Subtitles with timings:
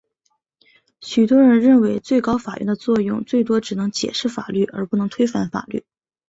[1.01, 5.85] 许多人认为最高法院的作用最多只能解释法律而不能推翻法律。